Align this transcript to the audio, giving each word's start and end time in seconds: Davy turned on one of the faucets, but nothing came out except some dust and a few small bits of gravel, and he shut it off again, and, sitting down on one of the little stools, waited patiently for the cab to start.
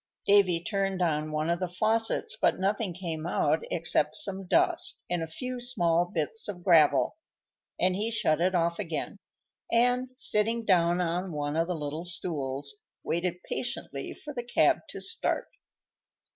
Davy 0.25 0.63
turned 0.63 0.99
on 0.99 1.31
one 1.31 1.51
of 1.51 1.59
the 1.59 1.67
faucets, 1.69 2.35
but 2.35 2.57
nothing 2.57 2.91
came 2.91 3.27
out 3.27 3.59
except 3.69 4.15
some 4.15 4.47
dust 4.47 5.03
and 5.11 5.21
a 5.21 5.27
few 5.27 5.59
small 5.61 6.05
bits 6.05 6.47
of 6.47 6.63
gravel, 6.63 7.17
and 7.79 7.95
he 7.95 8.09
shut 8.09 8.41
it 8.41 8.55
off 8.55 8.79
again, 8.79 9.17
and, 9.71 10.09
sitting 10.17 10.65
down 10.65 10.99
on 11.01 11.31
one 11.31 11.55
of 11.55 11.67
the 11.67 11.75
little 11.75 12.03
stools, 12.03 12.81
waited 13.03 13.43
patiently 13.43 14.11
for 14.15 14.33
the 14.33 14.41
cab 14.41 14.77
to 14.89 14.99
start. 14.99 15.49